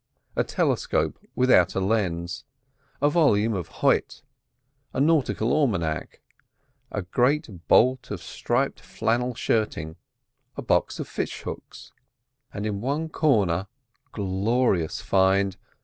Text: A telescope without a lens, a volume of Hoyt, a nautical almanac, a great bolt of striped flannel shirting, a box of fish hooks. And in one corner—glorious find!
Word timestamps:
A 0.35 0.43
telescope 0.43 1.19
without 1.35 1.75
a 1.75 1.79
lens, 1.79 2.43
a 3.03 3.07
volume 3.11 3.53
of 3.53 3.67
Hoyt, 3.67 4.23
a 4.95 4.99
nautical 4.99 5.53
almanac, 5.53 6.21
a 6.91 7.03
great 7.03 7.67
bolt 7.67 8.09
of 8.09 8.19
striped 8.19 8.79
flannel 8.79 9.35
shirting, 9.35 9.97
a 10.57 10.63
box 10.63 10.99
of 10.99 11.07
fish 11.07 11.41
hooks. 11.43 11.91
And 12.51 12.65
in 12.65 12.81
one 12.81 13.09
corner—glorious 13.09 15.01
find! 15.01 15.55